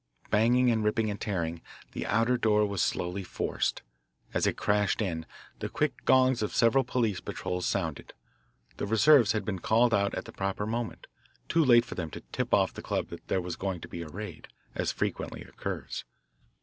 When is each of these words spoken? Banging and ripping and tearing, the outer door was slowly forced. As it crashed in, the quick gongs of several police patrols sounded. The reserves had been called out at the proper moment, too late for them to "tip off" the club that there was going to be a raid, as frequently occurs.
Banging 0.31 0.71
and 0.71 0.83
ripping 0.83 1.11
and 1.11 1.21
tearing, 1.21 1.61
the 1.91 2.07
outer 2.07 2.35
door 2.35 2.65
was 2.65 2.81
slowly 2.81 3.21
forced. 3.21 3.83
As 4.33 4.47
it 4.47 4.57
crashed 4.57 4.99
in, 4.99 5.27
the 5.59 5.69
quick 5.69 6.05
gongs 6.05 6.41
of 6.41 6.55
several 6.55 6.83
police 6.83 7.21
patrols 7.21 7.67
sounded. 7.67 8.15
The 8.77 8.87
reserves 8.87 9.33
had 9.33 9.45
been 9.45 9.59
called 9.59 9.93
out 9.93 10.15
at 10.15 10.25
the 10.25 10.31
proper 10.31 10.65
moment, 10.65 11.05
too 11.47 11.63
late 11.63 11.85
for 11.85 11.93
them 11.93 12.09
to 12.09 12.21
"tip 12.31 12.51
off" 12.51 12.73
the 12.73 12.81
club 12.81 13.09
that 13.09 13.27
there 13.27 13.41
was 13.41 13.55
going 13.55 13.79
to 13.81 13.87
be 13.87 14.01
a 14.01 14.07
raid, 14.09 14.47
as 14.73 14.91
frequently 14.91 15.43
occurs. 15.43 16.03